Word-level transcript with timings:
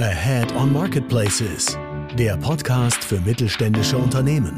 Ahead 0.00 0.54
on 0.54 0.72
Marketplaces, 0.72 1.76
der 2.16 2.36
Podcast 2.36 3.02
für 3.02 3.20
mittelständische 3.20 3.98
Unternehmen. 3.98 4.54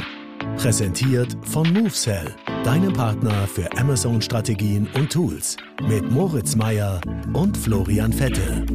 Präsentiert 0.58 1.34
von 1.46 1.72
MoveSell, 1.72 2.34
deinem 2.62 2.92
Partner 2.92 3.46
für 3.46 3.66
Amazon-Strategien 3.78 4.86
und 4.94 5.10
Tools. 5.10 5.56
Mit 5.88 6.10
Moritz 6.10 6.56
Meyer 6.56 7.00
und 7.32 7.56
Florian 7.56 8.12
Vettel. 8.12 8.66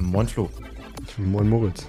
Moin 0.00 0.26
Flo. 0.26 0.50
Moin 1.16 1.48
Moritz. 1.48 1.86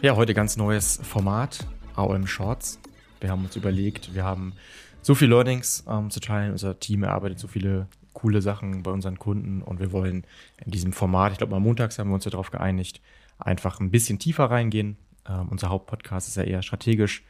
Ja, 0.00 0.16
heute 0.16 0.32
ganz 0.32 0.56
neues 0.56 0.98
Format, 1.02 1.66
AOM 1.94 2.26
Shorts. 2.26 2.80
Wir 3.20 3.30
haben 3.30 3.44
uns 3.44 3.54
überlegt, 3.54 4.14
wir 4.14 4.24
haben 4.24 4.54
so 5.02 5.14
viele 5.14 5.34
Learnings 5.34 5.84
ähm, 5.86 6.10
zu 6.10 6.20
teilen. 6.20 6.52
Unser 6.52 6.80
Team 6.80 7.02
erarbeitet 7.02 7.38
so 7.38 7.48
viele 7.48 7.86
coole 8.18 8.42
Sachen 8.42 8.82
bei 8.82 8.90
unseren 8.90 9.18
Kunden 9.18 9.62
und 9.62 9.78
wir 9.78 9.92
wollen 9.92 10.24
in 10.64 10.72
diesem 10.72 10.92
Format, 10.92 11.32
ich 11.32 11.38
glaube 11.38 11.52
mal 11.52 11.60
montags 11.60 11.98
haben 11.98 12.10
wir 12.10 12.14
uns 12.14 12.24
darauf 12.24 12.50
geeinigt, 12.50 13.00
einfach 13.38 13.78
ein 13.78 13.92
bisschen 13.92 14.18
tiefer 14.18 14.50
reingehen. 14.50 14.96
Ähm, 15.28 15.48
unser 15.50 15.68
Hauptpodcast 15.68 16.26
ist 16.26 16.36
ja 16.36 16.42
eher 16.42 16.62
strategisch. 16.62 17.22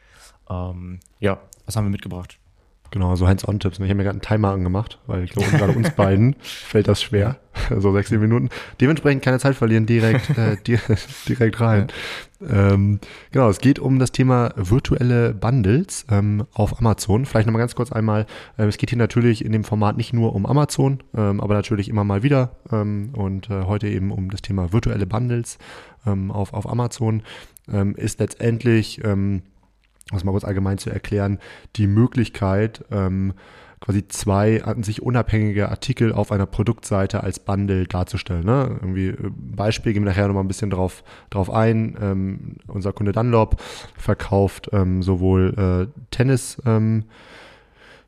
Ähm, 0.49 0.99
ja, 1.19 1.39
was 1.65 1.75
haben 1.75 1.85
wir 1.85 1.91
mitgebracht? 1.91 2.39
Genau, 2.91 3.15
so 3.15 3.27
Hands-on-Tipps. 3.27 3.77
Ich 3.77 3.83
habe 3.83 3.95
mir 3.95 4.03
gerade 4.03 4.15
einen 4.15 4.21
Timer 4.21 4.49
angemacht, 4.49 4.99
weil 5.05 5.23
ich 5.23 5.31
glaube, 5.31 5.51
gerade 5.51 5.73
uns 5.73 5.91
beiden 5.91 6.35
fällt 6.41 6.87
das 6.87 7.01
schwer. 7.01 7.37
So 7.77 7.91
sechs, 7.93 8.09
sieben 8.09 8.21
Minuten. 8.21 8.49
Dementsprechend 8.81 9.23
keine 9.23 9.37
Zeit 9.37 9.55
verlieren, 9.55 9.85
direkt, 9.85 10.29
äh, 10.37 10.57
direkt 11.27 11.59
rein. 11.59 11.87
Ja. 12.39 12.71
Ähm, 12.71 12.99
genau, 13.31 13.49
es 13.49 13.59
geht 13.59 13.79
um 13.79 13.99
das 13.99 14.11
Thema 14.11 14.53
virtuelle 14.55 15.33
Bundles 15.33 16.05
ähm, 16.09 16.45
auf 16.53 16.79
Amazon. 16.79 17.25
Vielleicht 17.25 17.47
nochmal 17.47 17.61
ganz 17.61 17.75
kurz 17.75 17.91
einmal. 17.91 18.25
Äh, 18.57 18.65
es 18.65 18.77
geht 18.77 18.89
hier 18.89 18.97
natürlich 18.97 19.45
in 19.45 19.51
dem 19.51 19.63
Format 19.63 19.97
nicht 19.97 20.13
nur 20.13 20.33
um 20.33 20.45
Amazon, 20.45 21.03
ähm, 21.15 21.41
aber 21.41 21.53
natürlich 21.53 21.89
immer 21.89 22.03
mal 22.03 22.23
wieder. 22.23 22.55
Ähm, 22.71 23.11
und 23.13 23.49
äh, 23.49 23.65
heute 23.65 23.87
eben 23.87 24.11
um 24.11 24.31
das 24.31 24.41
Thema 24.41 24.73
virtuelle 24.73 25.05
Bundles 25.05 25.57
ähm, 26.07 26.31
auf, 26.31 26.53
auf 26.53 26.67
Amazon. 26.69 27.23
Ähm, 27.71 27.93
ist 27.95 28.19
letztendlich 28.19 29.01
das 30.11 30.23
mal 30.23 30.31
kurz 30.31 30.43
allgemein 30.43 30.77
zu 30.77 30.89
erklären, 30.89 31.39
die 31.75 31.87
Möglichkeit, 31.87 32.83
ähm, 32.91 33.33
quasi 33.79 34.07
zwei 34.07 34.63
an 34.63 34.83
sich 34.83 35.01
unabhängige 35.01 35.69
Artikel 35.69 36.11
auf 36.11 36.31
einer 36.31 36.45
Produktseite 36.45 37.23
als 37.23 37.39
Bundle 37.39 37.85
darzustellen. 37.85 38.45
Ne? 38.45 38.77
Irgendwie 38.81 39.07
äh, 39.07 39.31
Beispiel, 39.35 39.93
gehen 39.93 40.03
wir 40.03 40.11
nachher 40.11 40.27
nochmal 40.27 40.43
ein 40.43 40.49
bisschen 40.49 40.69
drauf, 40.69 41.03
drauf 41.29 41.49
ein. 41.49 41.97
Ähm, 42.01 42.57
unser 42.67 42.93
Kunde 42.93 43.11
Dunlop 43.11 43.61
verkauft 43.97 44.69
ähm, 44.73 45.01
sowohl 45.01 45.89
äh, 45.91 46.01
Tennis, 46.11 46.61
ähm, 46.65 47.05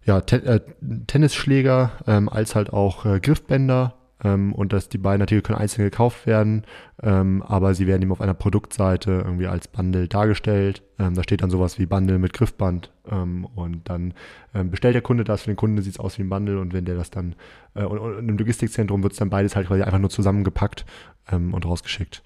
ja, 0.04 0.22
te 0.22 0.44
äh, 0.44 0.60
Tennisschläger 1.08 1.92
ähm, 2.08 2.28
als 2.28 2.56
halt 2.56 2.74
auch 2.74 3.06
äh, 3.06 3.20
Griffbänder 3.20 3.94
ähm, 4.24 4.54
und 4.54 4.74
dass 4.74 4.90
die 4.90 4.98
beiden 4.98 5.22
Artikel 5.22 5.42
können 5.42 5.60
einzeln 5.60 5.84
gekauft 5.84 6.26
werden, 6.26 6.64
ähm, 7.02 7.42
aber 7.44 7.74
sie 7.74 7.88
werden 7.88 8.02
eben 8.02 8.12
auf 8.12 8.22
einer 8.22 8.34
Produktseite 8.34 9.24
irgendwie 9.26 9.48
als 9.48 9.68
Bundle 9.68 10.08
dargestellt. 10.08 10.84
Ähm, 11.00 11.16
da 11.16 11.24
steht 11.24 11.42
dann 11.42 11.50
sowas 11.50 11.80
wie 11.80 11.86
Bundle 11.86 12.20
mit 12.20 12.34
Griffband 12.34 12.92
ähm, 13.10 13.46
und 13.56 13.90
dann 13.90 14.14
ähm, 14.54 14.70
bestellt 14.70 14.96
der 14.96 15.02
Kunde 15.02 15.24
das. 15.24 15.44
Für 15.44 15.52
den 15.52 15.56
Kunden 15.56 15.82
sieht 15.82 15.94
es 15.94 16.00
aus 16.00 16.18
wie 16.18 16.24
ein 16.24 16.30
Bundle 16.30 16.60
und 16.60 16.74
wenn 16.74 16.86
der 16.86 16.96
das 16.96 17.10
dann, 17.10 17.36
äh, 17.74 17.84
und, 17.84 18.00
und 18.00 18.30
im 18.30 18.38
Logistikzentrum 18.38 19.04
wird 19.04 19.14
es 19.14 19.20
dann 19.20 19.30
beides 19.30 19.56
halt 19.56 19.68
quasi 19.68 19.82
einfach 19.82 20.00
nur 20.00 20.10
zusammengepackt 20.10 20.86
ähm, 21.32 21.54
und 21.54 21.66
rausgeschickt. 21.66 22.24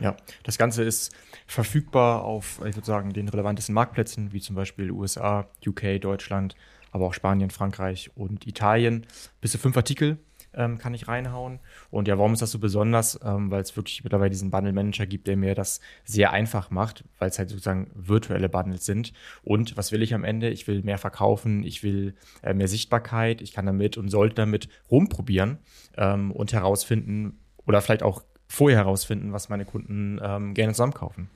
Ja, 0.00 0.16
das 0.44 0.56
Ganze 0.56 0.82
ist 0.82 1.14
verfügbar 1.46 2.24
auf, 2.24 2.60
ich 2.66 2.74
würde 2.74 2.86
sagen, 2.86 3.12
den 3.12 3.28
relevantesten 3.28 3.74
Marktplätzen, 3.74 4.32
wie 4.32 4.40
zum 4.40 4.56
Beispiel 4.56 4.90
USA, 4.90 5.46
UK, 5.66 6.00
Deutschland, 6.00 6.54
aber 6.90 7.06
auch 7.06 7.14
Spanien, 7.14 7.50
Frankreich 7.50 8.10
und 8.14 8.46
Italien. 8.46 9.06
Bis 9.42 9.52
zu 9.52 9.58
fünf 9.58 9.76
Artikel 9.76 10.18
ähm, 10.54 10.78
kann 10.78 10.94
ich 10.94 11.08
reinhauen. 11.08 11.60
Und 11.90 12.08
ja, 12.08 12.18
warum 12.18 12.32
ist 12.32 12.42
das 12.42 12.50
so 12.50 12.58
besonders? 12.58 13.18
Ähm, 13.24 13.50
weil 13.50 13.62
es 13.62 13.76
wirklich 13.76 14.02
mittlerweile 14.04 14.30
diesen 14.30 14.50
Bundle 14.50 14.72
Manager 14.72 15.06
gibt, 15.06 15.26
der 15.26 15.36
mir 15.36 15.54
das 15.54 15.80
sehr 16.04 16.32
einfach 16.32 16.70
macht, 16.70 17.04
weil 17.18 17.30
es 17.30 17.38
halt 17.38 17.50
sozusagen 17.50 17.90
virtuelle 17.94 18.48
Bundles 18.48 18.84
sind. 18.84 19.12
Und 19.42 19.76
was 19.76 19.92
will 19.92 20.02
ich 20.02 20.14
am 20.14 20.24
Ende? 20.24 20.50
Ich 20.50 20.66
will 20.66 20.82
mehr 20.82 20.98
verkaufen, 20.98 21.62
ich 21.62 21.82
will 21.82 22.14
äh, 22.42 22.54
mehr 22.54 22.68
Sichtbarkeit, 22.68 23.40
ich 23.40 23.52
kann 23.52 23.66
damit 23.66 23.96
und 23.96 24.08
sollte 24.08 24.36
damit 24.36 24.68
rumprobieren 24.90 25.58
ähm, 25.96 26.32
und 26.32 26.52
herausfinden 26.52 27.38
oder 27.66 27.80
vielleicht 27.80 28.02
auch 28.02 28.22
vorher 28.48 28.78
herausfinden, 28.78 29.32
was 29.32 29.48
meine 29.48 29.64
Kunden 29.64 30.18
ähm, 30.22 30.54
gerne 30.54 30.72
zusammenkaufen. 30.72 31.30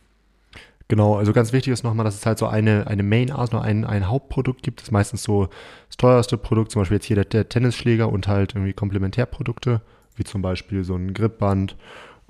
Genau, 0.88 1.16
also 1.16 1.32
ganz 1.32 1.52
wichtig 1.52 1.72
ist 1.72 1.82
nochmal, 1.82 2.04
dass 2.04 2.14
es 2.14 2.26
halt 2.26 2.38
so 2.38 2.46
eine, 2.46 2.86
eine 2.86 3.02
Main 3.02 3.30
Art, 3.30 3.54
ein, 3.54 3.84
ein 3.84 4.08
Hauptprodukt 4.08 4.62
gibt. 4.62 4.80
Das 4.80 4.88
ist 4.88 4.92
meistens 4.92 5.22
so 5.22 5.48
das 5.88 5.96
teuerste 5.96 6.36
Produkt, 6.36 6.72
zum 6.72 6.82
Beispiel 6.82 6.96
jetzt 6.96 7.06
hier 7.06 7.16
der, 7.16 7.24
der 7.24 7.48
Tennisschläger 7.48 8.10
und 8.10 8.28
halt 8.28 8.54
irgendwie 8.54 8.74
Komplementärprodukte, 8.74 9.80
wie 10.16 10.24
zum 10.24 10.42
Beispiel 10.42 10.84
so 10.84 10.94
ein 10.94 11.14
Gripband 11.14 11.76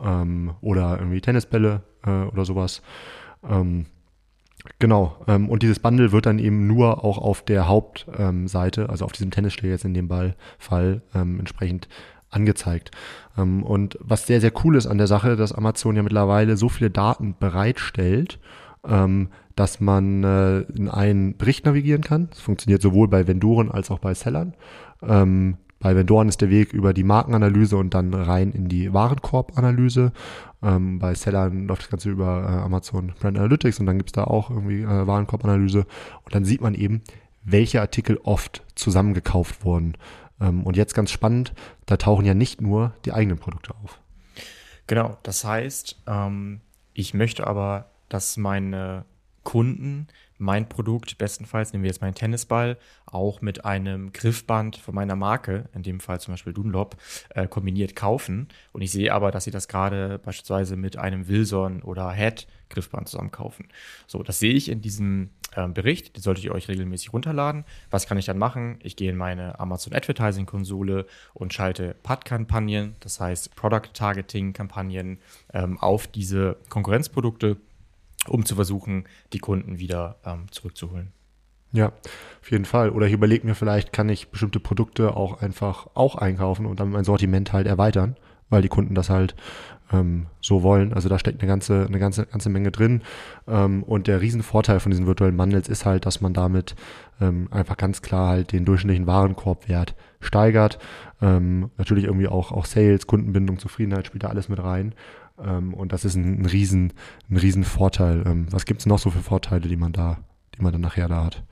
ähm, 0.02 0.52
oder 0.60 0.98
irgendwie 0.98 1.20
Tennisbälle 1.20 1.82
äh, 2.06 2.24
oder 2.26 2.44
sowas. 2.44 2.82
Ähm, 3.48 3.86
Genau, 4.78 5.16
ähm, 5.28 5.50
und 5.50 5.62
dieses 5.62 5.78
Bundle 5.78 6.10
wird 6.12 6.24
dann 6.24 6.38
eben 6.38 6.66
nur 6.66 7.04
auch 7.04 7.18
auf 7.18 7.42
der 7.44 7.68
Hauptseite, 7.68 8.80
ähm, 8.80 8.90
also 8.90 9.04
auf 9.04 9.12
diesem 9.12 9.30
Tennisschläger 9.30 9.74
jetzt 9.74 9.84
in 9.84 9.92
dem 9.92 10.08
Ball, 10.08 10.36
Fall, 10.58 11.02
ähm, 11.14 11.38
entsprechend 11.38 11.86
angezeigt. 12.34 12.90
Ähm, 13.38 13.62
und 13.62 13.98
was 14.00 14.26
sehr, 14.26 14.40
sehr 14.40 14.52
cool 14.64 14.76
ist 14.76 14.86
an 14.86 14.98
der 14.98 15.06
Sache, 15.06 15.36
dass 15.36 15.52
Amazon 15.52 15.96
ja 15.96 16.02
mittlerweile 16.02 16.56
so 16.56 16.68
viele 16.68 16.90
Daten 16.90 17.34
bereitstellt, 17.38 18.38
ähm, 18.86 19.28
dass 19.56 19.80
man 19.80 20.24
äh, 20.24 20.60
in 20.60 20.88
einen 20.88 21.36
Bericht 21.36 21.64
navigieren 21.64 22.02
kann. 22.02 22.28
Das 22.30 22.40
funktioniert 22.40 22.82
sowohl 22.82 23.08
bei 23.08 23.26
Vendoren 23.26 23.70
als 23.70 23.90
auch 23.90 23.98
bei 23.98 24.14
Sellern. 24.14 24.54
Ähm, 25.02 25.56
bei 25.78 25.94
Vendoren 25.94 26.28
ist 26.28 26.40
der 26.40 26.50
Weg 26.50 26.72
über 26.72 26.94
die 26.94 27.04
Markenanalyse 27.04 27.76
und 27.76 27.92
dann 27.92 28.14
rein 28.14 28.52
in 28.52 28.68
die 28.68 28.94
Warenkorbanalyse. 28.94 30.12
Bei 30.62 31.14
Sellern 31.14 31.66
läuft 31.66 31.82
das 31.82 31.90
Ganze 31.90 32.08
über 32.08 32.42
äh, 32.42 32.64
Amazon 32.64 33.12
Brand 33.20 33.36
Analytics 33.36 33.80
und 33.80 33.86
dann 33.86 33.98
gibt 33.98 34.08
es 34.08 34.12
da 34.14 34.24
auch 34.24 34.48
irgendwie 34.48 34.80
äh, 34.80 35.06
Warenkorbanalyse. 35.06 35.80
Und 35.80 36.34
dann 36.34 36.46
sieht 36.46 36.62
man 36.62 36.72
eben, 36.72 37.02
welche 37.44 37.82
Artikel 37.82 38.18
oft 38.22 38.62
zusammengekauft 38.74 39.64
wurden. 39.64 39.94
Ähm, 40.44 40.62
und 40.62 40.76
jetzt 40.76 40.94
ganz 40.94 41.10
spannend, 41.10 41.52
da 41.86 41.96
tauchen 41.96 42.26
ja 42.26 42.34
nicht 42.34 42.60
nur 42.60 42.92
die 43.04 43.12
eigenen 43.12 43.38
Produkte 43.38 43.74
auf. 43.82 44.00
Genau, 44.86 45.16
das 45.22 45.44
heißt, 45.44 46.02
ähm, 46.06 46.60
ich 46.92 47.14
möchte 47.14 47.46
aber, 47.46 47.90
dass 48.08 48.36
meine 48.36 49.04
Kunden 49.42 50.08
mein 50.38 50.68
Produkt, 50.68 51.18
bestenfalls 51.18 51.72
nehmen 51.72 51.84
wir 51.84 51.90
jetzt 51.90 52.00
meinen 52.00 52.14
Tennisball, 52.14 52.76
auch 53.06 53.40
mit 53.40 53.64
einem 53.64 54.12
Griffband 54.12 54.76
von 54.76 54.94
meiner 54.94 55.16
Marke, 55.16 55.68
in 55.74 55.82
dem 55.82 56.00
Fall 56.00 56.20
zum 56.20 56.34
Beispiel 56.34 56.52
Dunlop, 56.52 56.96
äh, 57.30 57.46
kombiniert 57.46 57.94
kaufen. 57.94 58.48
Und 58.72 58.82
ich 58.82 58.90
sehe 58.90 59.12
aber, 59.12 59.30
dass 59.30 59.44
sie 59.44 59.50
das 59.50 59.68
gerade 59.68 60.18
beispielsweise 60.18 60.76
mit 60.76 60.96
einem 60.96 61.28
Wilson 61.28 61.82
oder 61.82 62.12
Head 62.12 62.46
Griffband 62.70 63.08
zusammen 63.08 63.30
kaufen. 63.30 63.68
So, 64.06 64.22
das 64.22 64.38
sehe 64.38 64.52
ich 64.52 64.68
in 64.68 64.80
diesem 64.80 65.30
ähm, 65.56 65.74
Bericht. 65.74 66.16
Den 66.16 66.22
solltet 66.22 66.44
ihr 66.44 66.52
euch 66.52 66.68
regelmäßig 66.68 67.12
runterladen. 67.12 67.64
Was 67.90 68.06
kann 68.06 68.18
ich 68.18 68.26
dann 68.26 68.38
machen? 68.38 68.78
Ich 68.82 68.96
gehe 68.96 69.10
in 69.10 69.16
meine 69.16 69.60
Amazon 69.60 69.92
Advertising 69.92 70.46
Konsole 70.46 71.06
und 71.32 71.52
schalte 71.52 71.94
PAD-Kampagnen, 72.02 72.96
das 73.00 73.20
heißt 73.20 73.54
Product 73.54 73.92
Targeting 73.92 74.52
Kampagnen 74.52 75.18
ähm, 75.52 75.78
auf 75.78 76.06
diese 76.06 76.56
Konkurrenzprodukte 76.68 77.56
um 78.28 78.44
zu 78.44 78.54
versuchen, 78.54 79.04
die 79.32 79.38
Kunden 79.38 79.78
wieder 79.78 80.16
ähm, 80.24 80.46
zurückzuholen. 80.50 81.12
Ja, 81.72 81.92
auf 82.40 82.50
jeden 82.50 82.66
Fall. 82.66 82.90
Oder 82.90 83.06
ich 83.06 83.12
überlege 83.12 83.46
mir 83.46 83.56
vielleicht, 83.56 83.92
kann 83.92 84.08
ich 84.08 84.28
bestimmte 84.28 84.60
Produkte 84.60 85.16
auch 85.16 85.40
einfach 85.42 85.88
auch 85.94 86.14
einkaufen 86.14 86.66
und 86.66 86.78
dann 86.78 86.90
mein 86.90 87.02
Sortiment 87.02 87.52
halt 87.52 87.66
erweitern, 87.66 88.16
weil 88.48 88.62
die 88.62 88.68
Kunden 88.68 88.94
das 88.94 89.10
halt 89.10 89.34
ähm, 89.92 90.26
so 90.40 90.62
wollen. 90.62 90.92
Also 90.92 91.08
da 91.08 91.18
steckt 91.18 91.40
eine 91.40 91.48
ganze, 91.48 91.86
eine 91.86 91.98
ganze, 91.98 92.26
ganze 92.26 92.48
Menge 92.48 92.70
drin. 92.70 93.02
Ähm, 93.48 93.82
und 93.82 94.06
der 94.06 94.20
Riesenvorteil 94.20 94.80
von 94.80 94.90
diesen 94.90 95.06
virtuellen 95.06 95.36
Bundles 95.36 95.68
ist 95.68 95.84
halt, 95.84 96.06
dass 96.06 96.20
man 96.20 96.32
damit 96.32 96.76
ähm, 97.20 97.48
einfach 97.50 97.76
ganz 97.76 98.02
klar 98.02 98.28
halt 98.28 98.52
den 98.52 98.64
durchschnittlichen 98.64 99.06
Warenkorbwert 99.06 99.94
steigert. 100.20 100.78
Ähm, 101.20 101.70
natürlich 101.76 102.04
irgendwie 102.04 102.28
auch, 102.28 102.52
auch 102.52 102.66
Sales, 102.66 103.06
Kundenbindung, 103.06 103.58
Zufriedenheit 103.58 104.06
spielt 104.06 104.24
da 104.24 104.28
alles 104.28 104.48
mit 104.48 104.62
rein. 104.62 104.94
Ähm, 105.42 105.74
und 105.74 105.92
das 105.92 106.04
ist 106.04 106.14
ein, 106.14 106.42
ein, 106.42 106.46
riesen, 106.46 106.92
ein 107.28 107.36
riesen 107.36 107.64
Vorteil. 107.64 108.24
Ähm, 108.26 108.46
was 108.50 108.66
gibt 108.66 108.80
es 108.80 108.86
noch 108.86 108.98
so 108.98 109.10
für 109.10 109.22
Vorteile, 109.22 109.68
die 109.68 109.76
man 109.76 109.92
da, 109.92 110.18
die 110.56 110.62
man 110.62 110.72
dann 110.72 110.80
nachher 110.80 111.08
da 111.08 111.24
hat? 111.24 111.42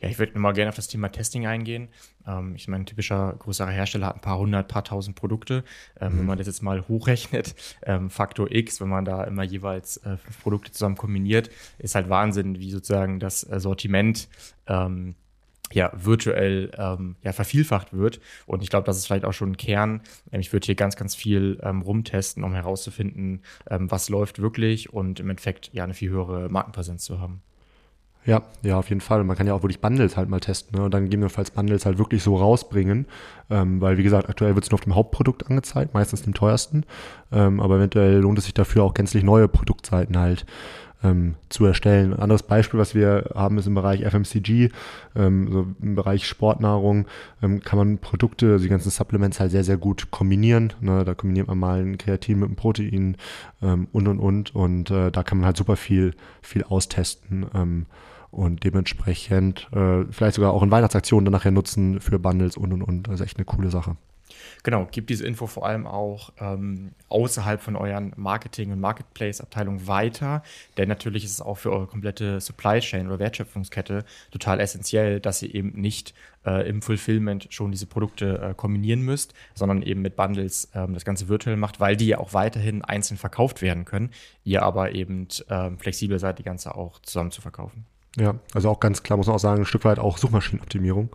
Ja, 0.00 0.08
ich 0.08 0.18
würde 0.18 0.38
mal 0.38 0.52
gerne 0.52 0.70
auf 0.70 0.76
das 0.76 0.88
Thema 0.88 1.10
Testing 1.10 1.46
eingehen. 1.46 1.88
Ähm, 2.26 2.54
ich 2.56 2.68
meine, 2.68 2.82
ein 2.82 2.86
typischer 2.86 3.34
größerer 3.38 3.70
Hersteller 3.70 4.08
hat 4.08 4.16
ein 4.16 4.20
paar 4.20 4.38
hundert, 4.38 4.68
paar 4.68 4.84
tausend 4.84 5.16
Produkte. 5.16 5.64
Ähm, 6.00 6.14
mhm. 6.14 6.18
Wenn 6.18 6.26
man 6.26 6.38
das 6.38 6.46
jetzt 6.46 6.62
mal 6.62 6.86
hochrechnet, 6.88 7.54
ähm, 7.84 8.10
Faktor 8.10 8.50
X, 8.50 8.80
wenn 8.80 8.88
man 8.88 9.04
da 9.04 9.24
immer 9.24 9.42
jeweils 9.42 9.98
äh, 9.98 10.16
fünf 10.16 10.42
Produkte 10.42 10.72
zusammen 10.72 10.96
kombiniert, 10.96 11.50
ist 11.78 11.94
halt 11.94 12.08
Wahnsinn, 12.08 12.58
wie 12.58 12.70
sozusagen 12.70 13.20
das 13.20 13.40
Sortiment 13.40 14.28
ähm, 14.66 15.14
ja, 15.72 15.92
virtuell 15.94 16.70
ähm, 16.76 17.16
ja, 17.22 17.32
vervielfacht 17.32 17.92
wird. 17.92 18.20
Und 18.46 18.62
ich 18.62 18.70
glaube, 18.70 18.86
das 18.86 18.96
ist 18.96 19.06
vielleicht 19.06 19.24
auch 19.24 19.32
schon 19.32 19.52
ein 19.52 19.56
Kern. 19.56 20.02
Ähm, 20.32 20.40
ich 20.40 20.52
würde 20.52 20.66
hier 20.66 20.74
ganz, 20.74 20.96
ganz 20.96 21.14
viel 21.14 21.58
ähm, 21.62 21.82
rumtesten, 21.82 22.44
um 22.44 22.54
herauszufinden, 22.54 23.42
ähm, 23.68 23.90
was 23.90 24.08
läuft 24.08 24.40
wirklich 24.40 24.92
und 24.92 25.20
im 25.20 25.30
Endeffekt 25.30 25.70
ja 25.72 25.84
eine 25.84 25.94
viel 25.94 26.10
höhere 26.10 26.48
Markenpräsenz 26.48 27.04
zu 27.04 27.20
haben. 27.20 27.42
Ja, 28.26 28.42
ja, 28.62 28.78
auf 28.78 28.90
jeden 28.90 29.00
Fall. 29.00 29.24
Man 29.24 29.36
kann 29.36 29.46
ja 29.46 29.54
auch 29.54 29.62
wirklich 29.62 29.80
Bundles 29.80 30.16
halt 30.16 30.28
mal 30.28 30.40
testen 30.40 30.78
ne? 30.78 30.84
und 30.84 30.92
dann 30.92 31.04
gegebenenfalls 31.04 31.50
Bundles 31.50 31.86
halt 31.86 31.96
wirklich 31.96 32.22
so 32.22 32.36
rausbringen, 32.36 33.06
ähm, 33.48 33.80
weil 33.80 33.96
wie 33.96 34.02
gesagt, 34.02 34.28
aktuell 34.28 34.54
wird 34.54 34.64
es 34.64 34.70
nur 34.70 34.78
auf 34.78 34.84
dem 34.84 34.94
Hauptprodukt 34.94 35.48
angezeigt, 35.48 35.94
meistens 35.94 36.22
dem 36.22 36.34
teuersten, 36.34 36.84
ähm, 37.32 37.60
aber 37.60 37.76
eventuell 37.76 38.18
lohnt 38.18 38.38
es 38.38 38.44
sich 38.44 38.52
dafür 38.52 38.84
auch 38.84 38.92
gänzlich 38.92 39.24
neue 39.24 39.48
Produktseiten 39.48 40.18
halt 40.18 40.44
ähm, 41.02 41.36
zu 41.48 41.64
erstellen. 41.64 42.12
Ein 42.12 42.20
anderes 42.20 42.42
Beispiel, 42.42 42.78
was 42.78 42.94
wir 42.94 43.30
haben, 43.34 43.58
ist 43.58 43.66
im 43.66 43.74
Bereich 43.74 44.02
FMCG, 44.02 44.70
ähm, 45.16 45.48
so 45.50 45.66
im 45.80 45.94
Bereich 45.94 46.26
Sportnahrung 46.26 47.06
ähm, 47.42 47.60
kann 47.60 47.78
man 47.78 47.98
Produkte, 47.98 48.52
also 48.52 48.62
die 48.62 48.68
ganzen 48.68 48.90
Supplements 48.90 49.40
halt 49.40 49.50
sehr, 49.50 49.64
sehr 49.64 49.76
gut 49.76 50.10
kombinieren. 50.10 50.72
Ne? 50.80 51.04
Da 51.04 51.14
kombiniert 51.14 51.48
man 51.48 51.58
mal 51.58 51.80
ein 51.80 51.98
Kreatin 51.98 52.40
mit 52.40 52.48
einem 52.48 52.56
Protein 52.56 53.16
ähm, 53.62 53.88
und 53.92 54.08
und 54.08 54.18
und 54.18 54.54
und 54.54 54.90
äh, 54.90 55.10
da 55.10 55.22
kann 55.22 55.38
man 55.38 55.46
halt 55.46 55.56
super 55.56 55.76
viel, 55.76 56.14
viel 56.42 56.64
austesten. 56.64 57.46
Ähm, 57.54 57.86
und 58.30 58.62
dementsprechend 58.62 59.68
äh, 59.72 60.04
vielleicht 60.10 60.36
sogar 60.36 60.52
auch 60.52 60.62
in 60.62 60.70
Weihnachtsaktionen 60.70 61.24
dann 61.24 61.32
nachher 61.32 61.50
nutzen 61.50 62.00
für 62.00 62.18
Bundles 62.18 62.56
und 62.56 62.72
und 62.72 62.82
und. 62.82 63.08
Also 63.08 63.24
echt 63.24 63.38
eine 63.38 63.44
coole 63.44 63.70
Sache. 63.70 63.96
Genau, 64.62 64.86
gibt 64.90 65.10
diese 65.10 65.26
Info 65.26 65.46
vor 65.46 65.66
allem 65.66 65.86
auch 65.86 66.32
ähm, 66.38 66.92
außerhalb 67.08 67.60
von 67.60 67.76
euren 67.76 68.12
Marketing- 68.16 68.72
und 68.72 68.80
Marketplace-Abteilungen 68.80 69.86
weiter, 69.86 70.42
denn 70.76 70.88
natürlich 70.88 71.24
ist 71.24 71.32
es 71.32 71.40
auch 71.40 71.58
für 71.58 71.72
eure 71.72 71.86
komplette 71.86 72.40
Supply 72.40 72.80
Chain 72.80 73.06
oder 73.06 73.18
Wertschöpfungskette 73.18 74.04
total 74.30 74.60
essentiell, 74.60 75.20
dass 75.20 75.42
ihr 75.42 75.54
eben 75.54 75.72
nicht 75.80 76.14
äh, 76.44 76.68
im 76.68 76.82
Fulfillment 76.82 77.48
schon 77.50 77.70
diese 77.70 77.86
Produkte 77.86 78.40
äh, 78.40 78.54
kombinieren 78.54 79.02
müsst, 79.02 79.34
sondern 79.54 79.82
eben 79.82 80.02
mit 80.02 80.16
Bundles 80.16 80.70
ähm, 80.74 80.94
das 80.94 81.04
Ganze 81.04 81.28
virtuell 81.28 81.56
macht, 81.56 81.80
weil 81.80 81.96
die 81.96 82.06
ja 82.06 82.18
auch 82.18 82.32
weiterhin 82.32 82.82
einzeln 82.82 83.18
verkauft 83.18 83.62
werden 83.62 83.84
können, 83.84 84.10
ihr 84.44 84.62
aber 84.62 84.94
eben 84.94 85.28
ähm, 85.48 85.78
flexibel 85.78 86.18
seid, 86.18 86.38
die 86.38 86.42
ganze 86.42 86.74
auch 86.74 87.00
zusammen 87.00 87.30
zu 87.30 87.42
verkaufen. 87.42 87.86
Ja, 88.18 88.34
also 88.54 88.68
auch 88.68 88.80
ganz 88.80 89.04
klar 89.04 89.16
muss 89.16 89.28
man 89.28 89.36
auch 89.36 89.40
sagen, 89.40 89.62
ein 89.62 89.66
Stück 89.66 89.84
weit 89.84 90.00
auch 90.00 90.18
Suchmaschinenoptimierung. 90.18 91.10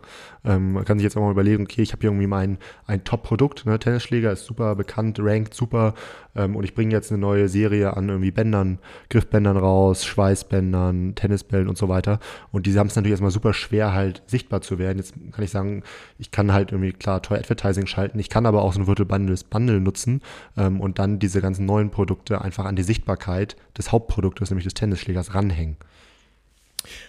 Ähm, 0.46 0.72
man 0.72 0.86
kann 0.86 0.98
sich 0.98 1.04
jetzt 1.04 1.14
auch 1.18 1.20
mal 1.20 1.30
überlegen, 1.30 1.64
okay, 1.64 1.82
ich 1.82 1.92
habe 1.92 2.00
hier 2.00 2.08
irgendwie 2.08 2.26
mein 2.26 2.56
ein 2.86 3.04
Top-Produkt, 3.04 3.66
ne, 3.66 3.78
Tennisschläger 3.78 4.32
ist 4.32 4.46
super 4.46 4.74
bekannt, 4.76 5.18
rankt 5.20 5.52
super 5.52 5.92
ähm, 6.34 6.56
und 6.56 6.64
ich 6.64 6.74
bringe 6.74 6.94
jetzt 6.94 7.12
eine 7.12 7.20
neue 7.20 7.50
Serie 7.50 7.94
an 7.94 8.08
irgendwie 8.08 8.30
Bändern, 8.30 8.78
Griffbändern 9.10 9.58
raus, 9.58 10.06
Schweißbändern, 10.06 11.14
Tennisbällen 11.16 11.68
und 11.68 11.76
so 11.76 11.90
weiter 11.90 12.18
und 12.50 12.64
diese 12.64 12.80
haben 12.80 12.86
es 12.86 12.96
natürlich 12.96 13.12
erstmal 13.12 13.30
super 13.30 13.52
schwer 13.52 13.92
halt 13.92 14.22
sichtbar 14.26 14.62
zu 14.62 14.78
werden. 14.78 14.96
Jetzt 14.96 15.12
kann 15.32 15.44
ich 15.44 15.50
sagen, 15.50 15.82
ich 16.18 16.30
kann 16.30 16.54
halt 16.54 16.72
irgendwie 16.72 16.92
klar 16.94 17.20
teuer 17.20 17.40
Advertising 17.40 17.86
schalten, 17.86 18.18
ich 18.18 18.30
kann 18.30 18.46
aber 18.46 18.62
auch 18.62 18.72
so 18.72 18.80
ein 18.80 18.86
Virtual 18.86 19.06
Bundles 19.06 19.44
Bundle 19.44 19.80
nutzen 19.80 20.22
ähm, 20.56 20.80
und 20.80 20.98
dann 20.98 21.18
diese 21.18 21.42
ganzen 21.42 21.66
neuen 21.66 21.90
Produkte 21.90 22.40
einfach 22.40 22.64
an 22.64 22.74
die 22.74 22.82
Sichtbarkeit 22.82 23.54
des 23.76 23.92
Hauptproduktes, 23.92 24.48
nämlich 24.48 24.64
des 24.64 24.72
Tennisschlägers, 24.72 25.34
ranhängen. 25.34 25.76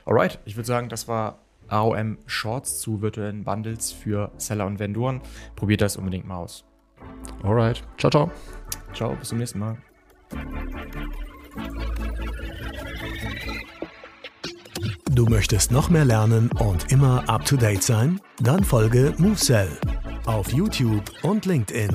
Alright, 0.05 0.39
ich 0.45 0.55
würde 0.55 0.67
sagen, 0.67 0.89
das 0.89 1.07
war 1.07 1.39
AOM 1.67 2.17
Shorts 2.25 2.79
zu 2.79 3.01
virtuellen 3.01 3.43
Bundles 3.43 3.91
für 3.91 4.31
Seller 4.37 4.65
und 4.65 4.79
Vendoren. 4.79 5.21
Probiert 5.55 5.81
das 5.81 5.97
unbedingt 5.97 6.27
mal 6.27 6.37
aus. 6.37 6.65
Alright, 7.43 7.83
ciao, 7.97 8.09
ciao. 8.09 8.31
Ciao, 8.93 9.15
bis 9.15 9.29
zum 9.29 9.37
nächsten 9.37 9.59
Mal. 9.59 9.77
Du 15.11 15.25
möchtest 15.25 15.71
noch 15.71 15.89
mehr 15.89 16.05
lernen 16.05 16.51
und 16.59 16.91
immer 16.91 17.27
up 17.27 17.43
to 17.45 17.57
date 17.57 17.81
sein? 17.81 18.21
Dann 18.39 18.63
folge 18.63 19.13
MoveSell 19.17 19.69
auf 20.25 20.51
YouTube 20.51 21.11
und 21.23 21.45
LinkedIn. 21.45 21.89